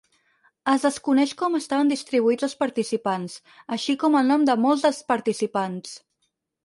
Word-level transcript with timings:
Es 0.71 0.85
desconeix 0.85 1.33
com 1.41 1.57
estaven 1.59 1.91
distribuïts 1.93 2.47
els 2.47 2.57
participants, 2.63 3.35
així 3.77 3.97
com 4.05 4.19
el 4.23 4.33
nom 4.35 4.47
de 4.51 4.57
molts 4.67 4.87
dels 4.87 5.03
participants. 5.13 5.93